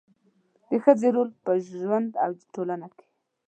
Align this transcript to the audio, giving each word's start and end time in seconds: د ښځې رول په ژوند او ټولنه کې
د 0.69 0.71
ښځې 0.83 1.07
رول 1.15 1.29
په 1.45 1.51
ژوند 1.81 2.11
او 2.23 2.29
ټولنه 2.53 2.87
کې 2.95 3.05